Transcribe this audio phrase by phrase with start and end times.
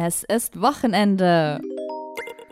[0.00, 1.60] Es ist Wochenende.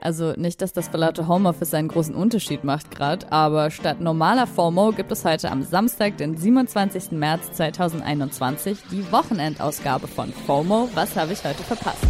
[0.00, 4.90] Also nicht, dass das verlaute Homeoffice einen großen Unterschied macht gerade, aber statt normaler FOMO
[4.90, 7.12] gibt es heute am Samstag, den 27.
[7.12, 10.88] März 2021, die Wochenendausgabe von FOMO.
[10.94, 12.04] Was habe ich heute verpasst?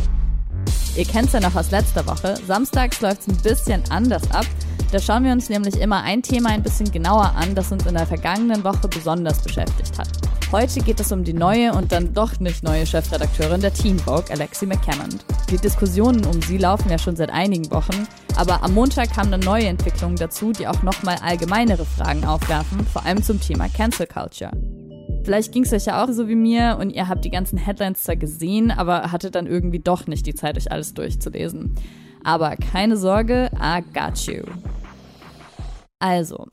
[0.97, 2.37] Ihr kennt es ja noch aus letzter Woche.
[2.47, 4.47] Samstags läuft es ein bisschen anders ab.
[4.91, 7.95] Da schauen wir uns nämlich immer ein Thema ein bisschen genauer an, das uns in
[7.95, 10.26] der vergangenen Woche besonders beschäftigt hat.
[10.53, 14.31] Heute geht es um die neue und dann doch nicht neue Chefredakteurin der Teen Vogue,
[14.31, 15.25] Alexi McCammond.
[15.51, 19.41] Die Diskussionen um sie laufen ja schon seit einigen Wochen, aber am Montag kamen dann
[19.41, 24.53] neue Entwicklungen dazu, die auch nochmal allgemeinere Fragen aufwerfen, vor allem zum Thema Cancel Culture.
[25.25, 28.05] Vielleicht ging es euch ja auch so wie mir und ihr habt die ganzen Headlines
[28.05, 31.75] zwar gesehen, aber hattet dann irgendwie doch nicht die Zeit, euch alles durchzulesen.
[32.23, 34.45] Aber keine Sorge, I got you.
[35.99, 36.47] Also,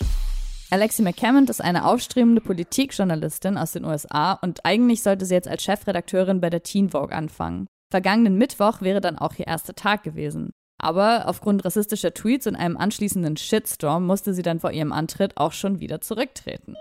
[0.74, 5.62] Alexi McCammond ist eine aufstrebende Politikjournalistin aus den USA und eigentlich sollte sie jetzt als
[5.62, 7.68] Chefredakteurin bei der Teen Vogue anfangen.
[7.92, 10.50] Vergangenen Mittwoch wäre dann auch ihr erster Tag gewesen.
[10.80, 15.52] Aber aufgrund rassistischer Tweets und einem anschließenden Shitstorm musste sie dann vor ihrem Antritt auch
[15.52, 16.74] schon wieder zurücktreten.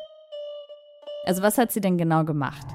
[1.27, 2.67] Also was hat sie denn genau gemacht?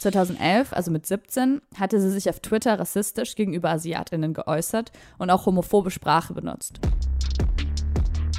[0.00, 5.46] 2011, also mit 17, hatte sie sich auf Twitter rassistisch gegenüber Asiatinnen geäußert und auch
[5.46, 6.78] homophobe Sprache benutzt.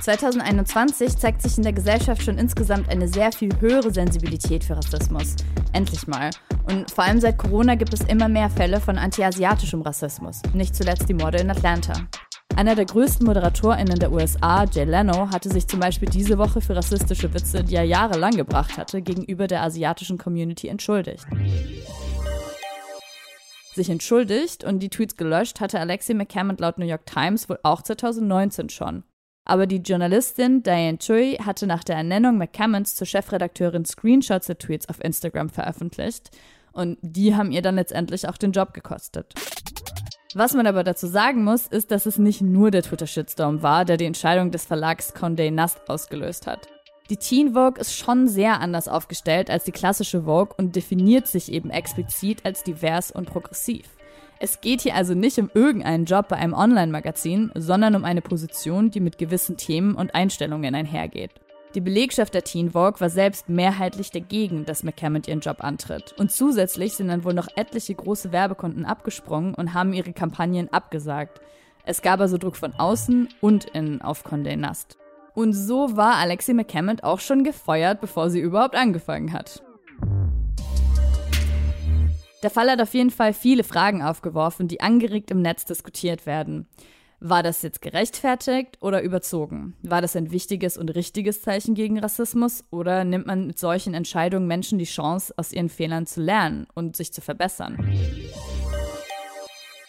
[0.07, 5.35] 2021 zeigt sich in der Gesellschaft schon insgesamt eine sehr viel höhere Sensibilität für Rassismus.
[5.73, 6.29] Endlich mal.
[6.63, 10.41] Und vor allem seit Corona gibt es immer mehr Fälle von antiasiatischem Rassismus.
[10.53, 11.91] Nicht zuletzt die Morde in Atlanta.
[12.55, 16.77] Einer der größten ModeratorInnen der USA, Jay Leno, hatte sich zum Beispiel diese Woche für
[16.77, 21.27] rassistische Witze, die er jahrelang gebracht hatte, gegenüber der asiatischen Community entschuldigt.
[23.75, 27.81] Sich entschuldigt und die Tweets gelöscht hatte Alexei McCammond laut New York Times wohl auch
[27.81, 29.03] 2019 schon.
[29.49, 34.89] Aber die Journalistin Diane Chui hatte nach der Ernennung McCammons zur Chefredakteurin Screenshots der Tweets
[34.89, 36.31] auf Instagram veröffentlicht.
[36.73, 39.33] Und die haben ihr dann letztendlich auch den Job gekostet.
[40.35, 43.95] Was man aber dazu sagen muss, ist, dass es nicht nur der Twitter-Shitstorm war, der
[43.95, 46.67] die Entscheidung des Verlags Condé Nast ausgelöst hat.
[47.09, 51.53] Die Teen Vogue ist schon sehr anders aufgestellt als die klassische Vogue und definiert sich
[51.53, 53.96] eben explizit als divers und progressiv.
[54.39, 58.91] Es geht hier also nicht um irgendeinen Job bei einem Online-Magazin, sondern um eine Position,
[58.91, 61.31] die mit gewissen Themen und Einstellungen einhergeht.
[61.73, 66.13] Die Belegschaft der Teen Vogue war selbst mehrheitlich dagegen, dass McCammond ihren Job antritt.
[66.17, 71.41] Und zusätzlich sind dann wohl noch etliche große Werbekunden abgesprungen und haben ihre Kampagnen abgesagt.
[71.83, 74.97] Es gab also Druck von außen und innen auf Condé Nast.
[75.33, 79.61] Und so war Alexi McCammond auch schon gefeuert, bevor sie überhaupt angefangen hat.
[82.43, 86.67] Der Fall hat auf jeden Fall viele Fragen aufgeworfen, die angeregt im Netz diskutiert werden.
[87.19, 89.75] War das jetzt gerechtfertigt oder überzogen?
[89.81, 94.45] War das ein wichtiges und richtiges Zeichen gegen Rassismus oder nimmt man mit solchen Entscheidungen
[94.45, 97.77] Menschen die Chance, aus ihren Fehlern zu lernen und sich zu verbessern?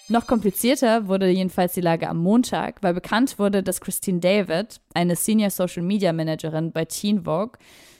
[0.08, 5.16] Noch komplizierter wurde jedenfalls die Lage am Montag, weil bekannt wurde, dass Christine David, eine
[5.16, 7.58] Senior Social Media Managerin bei Teen Vogue,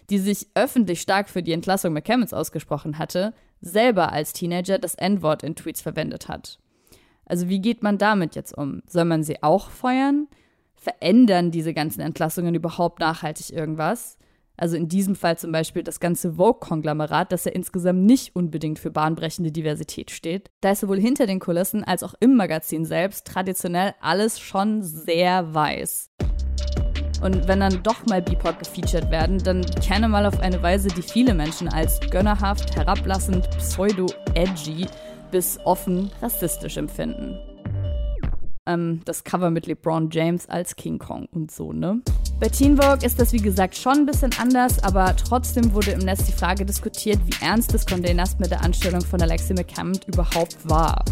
[0.09, 5.43] die sich öffentlich stark für die Entlassung McCammons ausgesprochen hatte, selber als Teenager das N-Wort
[5.43, 6.59] in Tweets verwendet hat.
[7.25, 8.83] Also wie geht man damit jetzt um?
[8.87, 10.29] Soll man sie auch feuern?
[10.77, 14.17] Verändern diese ganzen Entlassungen überhaupt nachhaltig irgendwas?
[14.57, 18.91] Also in diesem Fall zum Beispiel das ganze Vogue-Konglomerat, das ja insgesamt nicht unbedingt für
[18.91, 20.51] bahnbrechende Diversität steht.
[20.61, 25.55] Da ist sowohl hinter den Kulissen als auch im Magazin selbst traditionell alles schon sehr
[25.55, 26.11] weiß.
[27.21, 31.03] Und wenn dann doch mal BIPOC gefeatured werden, dann gerne mal auf eine Weise, die
[31.03, 34.87] viele Menschen als gönnerhaft, herablassend, pseudo-edgy
[35.31, 37.39] bis offen rassistisch empfinden.
[38.67, 42.01] Ähm, das Cover mit LeBron James als King Kong und so, ne?
[42.39, 46.01] Bei Teen Vogue ist das wie gesagt schon ein bisschen anders, aber trotzdem wurde im
[46.01, 50.07] Netz die Frage diskutiert, wie ernst das Condé Nast mit der Anstellung von Alexi McCammond
[50.07, 51.05] überhaupt war.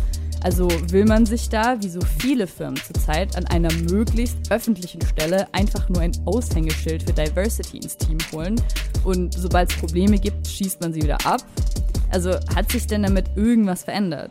[0.46, 5.52] Also will man sich da, wie so viele Firmen zurzeit, an einer möglichst öffentlichen Stelle
[5.52, 8.54] einfach nur ein Aushängeschild für Diversity ins Team holen
[9.04, 11.40] und sobald es Probleme gibt, schießt man sie wieder ab?
[12.12, 14.30] Also hat sich denn damit irgendwas verändert?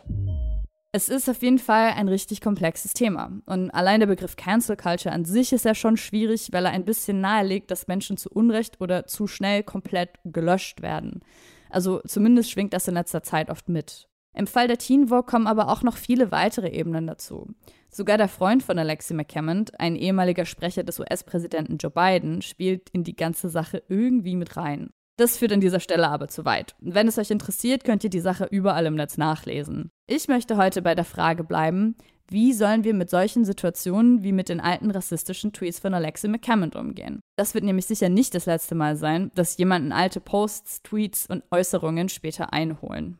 [0.90, 3.30] Es ist auf jeden Fall ein richtig komplexes Thema.
[3.44, 6.86] Und allein der Begriff Cancel Culture an sich ist ja schon schwierig, weil er ein
[6.86, 11.20] bisschen nahelegt, dass Menschen zu Unrecht oder zu schnell komplett gelöscht werden.
[11.68, 14.08] Also zumindest schwingt das in letzter Zeit oft mit.
[14.36, 17.48] Im Fall der Teen Vogue kommen aber auch noch viele weitere Ebenen dazu.
[17.88, 23.02] Sogar der Freund von Alexi McCammond, ein ehemaliger Sprecher des US-Präsidenten Joe Biden, spielt in
[23.02, 24.90] die ganze Sache irgendwie mit rein.
[25.16, 26.74] Das führt an dieser Stelle aber zu weit.
[26.80, 29.90] Wenn es euch interessiert, könnt ihr die Sache überall im Netz nachlesen.
[30.06, 31.96] Ich möchte heute bei der Frage bleiben,
[32.28, 36.76] wie sollen wir mit solchen Situationen wie mit den alten rassistischen Tweets von Alexi McCammond
[36.76, 37.20] umgehen?
[37.36, 41.44] Das wird nämlich sicher nicht das letzte Mal sein, dass jemanden alte Posts, Tweets und
[41.50, 43.16] Äußerungen später einholen.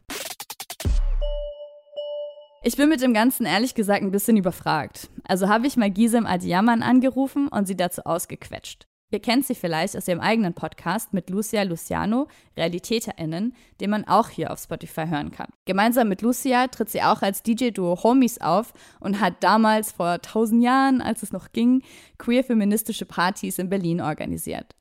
[2.67, 5.09] Ich bin mit dem Ganzen ehrlich gesagt ein bisschen überfragt.
[5.23, 8.89] Also habe ich mal Gisem Adiaman angerufen und sie dazu ausgequetscht.
[9.13, 12.27] Ihr kennt sie vielleicht aus ihrem eigenen Podcast mit Lucia Luciano,
[12.57, 15.47] RealitäterInnen, den man auch hier auf Spotify hören kann.
[15.65, 20.61] Gemeinsam mit Lucia tritt sie auch als DJ-Duo Homies auf und hat damals vor tausend
[20.61, 21.85] Jahren, als es noch ging,
[22.19, 24.75] queer-feministische Partys in Berlin organisiert.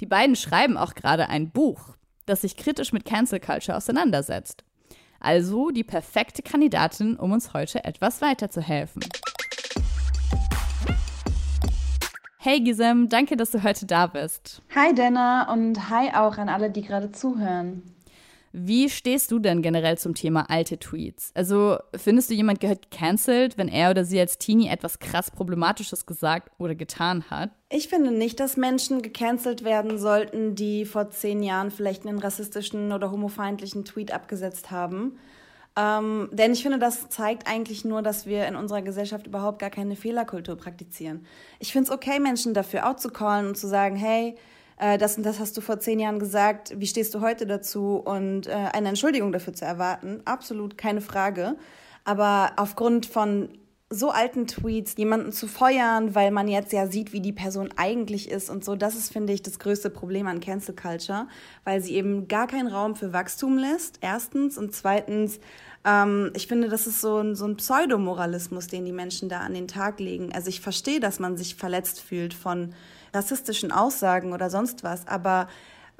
[0.00, 4.64] Die beiden schreiben auch gerade ein Buch, das sich kritisch mit Cancel Culture auseinandersetzt.
[5.20, 9.02] Also die perfekte Kandidatin, um uns heute etwas weiterzuhelfen.
[12.38, 14.62] Hey Gisem, danke, dass du heute da bist.
[14.74, 17.82] Hi Denna und hi auch an alle, die gerade zuhören.
[18.52, 21.30] Wie stehst du denn generell zum Thema alte Tweets?
[21.34, 26.04] Also findest du, jemand gehört cancelled, wenn er oder sie als Teenie etwas krass Problematisches
[26.04, 27.50] gesagt oder getan hat?
[27.68, 32.90] Ich finde nicht, dass Menschen gecancelt werden sollten, die vor zehn Jahren vielleicht einen rassistischen
[32.90, 35.18] oder homofeindlichen Tweet abgesetzt haben.
[35.76, 39.70] Ähm, denn ich finde, das zeigt eigentlich nur, dass wir in unserer Gesellschaft überhaupt gar
[39.70, 41.24] keine Fehlerkultur praktizieren.
[41.60, 44.34] Ich finde es okay, Menschen dafür out zu callen und zu sagen, hey,
[44.80, 47.96] äh, das und das hast du vor zehn Jahren gesagt, wie stehst du heute dazu?
[47.96, 51.56] Und äh, eine Entschuldigung dafür zu erwarten, absolut keine Frage.
[52.04, 53.50] Aber aufgrund von
[53.92, 58.30] so alten Tweets jemanden zu feuern, weil man jetzt ja sieht, wie die Person eigentlich
[58.30, 61.26] ist und so, das ist, finde ich, das größte Problem an Cancel Culture,
[61.64, 64.56] weil sie eben gar keinen Raum für Wachstum lässt, erstens.
[64.56, 65.40] Und zweitens,
[65.84, 69.54] ähm, ich finde, das ist so ein, so ein Pseudomoralismus, den die Menschen da an
[69.54, 70.32] den Tag legen.
[70.34, 72.74] Also ich verstehe, dass man sich verletzt fühlt von
[73.14, 75.48] rassistischen Aussagen oder sonst was, aber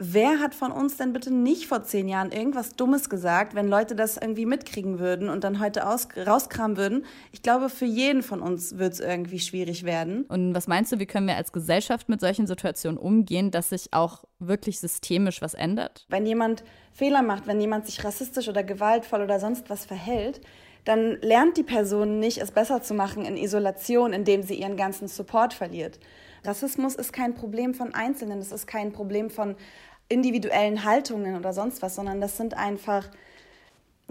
[0.00, 3.94] wer hat von uns denn bitte nicht vor zehn Jahren irgendwas Dummes gesagt, wenn Leute
[3.94, 7.04] das irgendwie mitkriegen würden und dann heute aus, rauskramen würden?
[7.32, 10.24] Ich glaube, für jeden von uns wird es irgendwie schwierig werden.
[10.24, 13.92] Und was meinst du, wie können wir als Gesellschaft mit solchen Situationen umgehen, dass sich
[13.92, 16.06] auch wirklich systemisch was ändert?
[16.08, 20.40] Wenn jemand Fehler macht, wenn jemand sich rassistisch oder gewaltvoll oder sonst was verhält,
[20.86, 25.08] dann lernt die Person nicht, es besser zu machen in Isolation, indem sie ihren ganzen
[25.08, 26.00] Support verliert.
[26.44, 29.56] Rassismus ist kein Problem von Einzelnen, es ist kein Problem von
[30.10, 33.08] individuellen Haltungen oder sonst was, sondern das sind einfach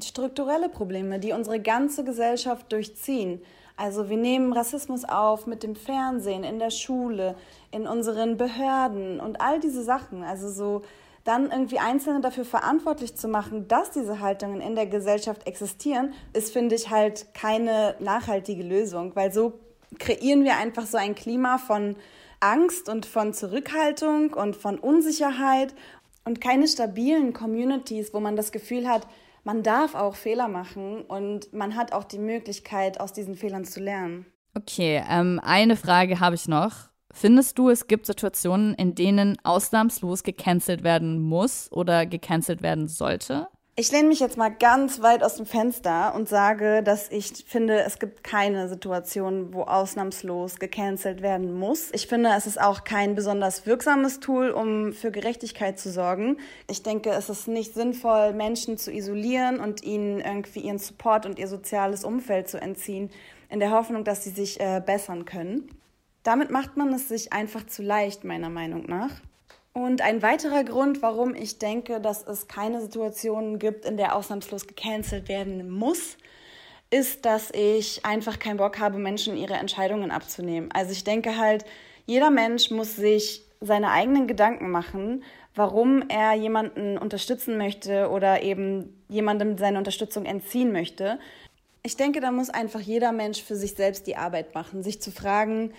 [0.02, 3.42] strukturelle Probleme, die unsere ganze Gesellschaft durchziehen.
[3.78, 7.36] Also wir nehmen Rassismus auf mit dem Fernsehen, in der Schule,
[7.72, 10.24] in unseren Behörden und all diese Sachen.
[10.24, 10.82] Also so
[11.24, 16.52] dann irgendwie Einzelne dafür verantwortlich zu machen, dass diese Haltungen in der Gesellschaft existieren, ist,
[16.52, 19.60] finde ich, halt keine nachhaltige Lösung, weil so
[19.98, 21.96] kreieren wir einfach so ein Klima von
[22.40, 25.76] Angst und von Zurückhaltung und von Unsicherheit
[26.26, 29.08] und keine stabilen Communities, wo man das Gefühl hat,
[29.44, 33.80] man darf auch Fehler machen und man hat auch die Möglichkeit, aus diesen Fehlern zu
[33.80, 34.26] lernen.
[34.56, 36.90] Okay, ähm, eine Frage habe ich noch.
[37.12, 43.48] Findest du, es gibt Situationen, in denen ausnahmslos gecancelt werden muss oder gecancelt werden sollte?
[43.80, 47.80] Ich lehne mich jetzt mal ganz weit aus dem Fenster und sage, dass ich finde,
[47.84, 51.90] es gibt keine Situation, wo ausnahmslos gecancelt werden muss.
[51.94, 56.40] Ich finde, es ist auch kein besonders wirksames Tool, um für Gerechtigkeit zu sorgen.
[56.70, 61.40] Ich denke, es ist nicht sinnvoll, Menschen zu isolieren und ihnen irgendwie ihren Support und
[61.40, 63.10] ihr soziales Umfeld zu entziehen,
[63.50, 65.70] in der Hoffnung, dass sie sich äh, bessern können.
[66.24, 69.22] Damit macht man es sich einfach zu leicht, meiner Meinung nach.
[69.80, 74.68] Und ein weiterer Grund, warum ich denke, dass es keine Situation gibt, in der ausnahmslos
[74.68, 76.18] gecancelt werden muss,
[76.90, 80.70] ist, dass ich einfach keinen Bock habe, Menschen ihre Entscheidungen abzunehmen.
[80.74, 81.64] Also ich denke halt,
[82.06, 85.24] jeder Mensch muss sich seine eigenen Gedanken machen,
[85.56, 91.20] warum er jemanden unterstützen möchte oder eben jemandem seine Unterstützung entziehen möchte.
[91.84, 95.10] Ich denke, da muss einfach jeder Mensch für sich selbst die Arbeit machen, sich zu
[95.10, 95.72] fragen,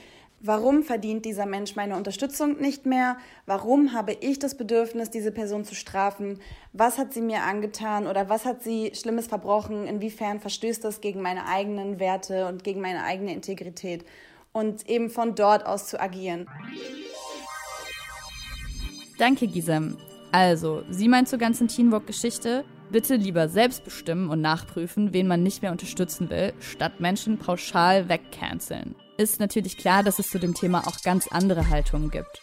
[0.42, 3.18] Warum verdient dieser Mensch meine Unterstützung nicht mehr?
[3.44, 6.38] Warum habe ich das Bedürfnis, diese Person zu strafen?
[6.72, 9.86] Was hat sie mir angetan oder was hat sie Schlimmes verbrochen?
[9.86, 14.06] Inwiefern verstößt das gegen meine eigenen Werte und gegen meine eigene Integrität?
[14.52, 16.46] Und eben von dort aus zu agieren.
[19.18, 19.98] Danke, Gisem.
[20.32, 25.60] Also, sie meint zur ganzen Teenwalk-Geschichte, bitte lieber selbst bestimmen und nachprüfen, wen man nicht
[25.60, 30.86] mehr unterstützen will, statt Menschen pauschal wegcanceln ist natürlich klar, dass es zu dem Thema
[30.86, 32.42] auch ganz andere Haltungen gibt.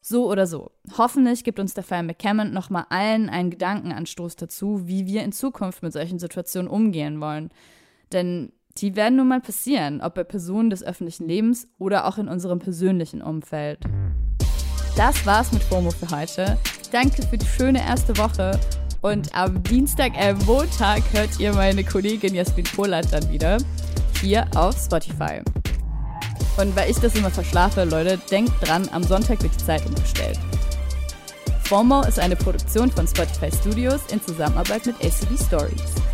[0.00, 0.70] So oder so.
[0.96, 5.82] Hoffentlich gibt uns der Fall McCammon nochmal allen einen Gedankenanstoß dazu, wie wir in Zukunft
[5.82, 7.50] mit solchen Situationen umgehen wollen.
[8.12, 12.28] Denn die werden nun mal passieren, ob bei Personen des öffentlichen Lebens oder auch in
[12.28, 13.80] unserem persönlichen Umfeld.
[14.96, 16.56] Das war's mit FOMO für heute.
[16.92, 18.58] Danke für die schöne erste Woche.
[19.02, 23.58] Und am Dienstag, äh, Montag hört ihr meine Kollegin Jasmin Polat dann wieder
[24.20, 25.42] hier auf Spotify.
[26.56, 30.38] Und weil ich das immer verschlafe, Leute, denkt dran, am Sonntag wird die Zeit umgestellt.
[31.64, 36.09] FOMO ist eine Produktion von Spotify Studios in Zusammenarbeit mit ACB Stories.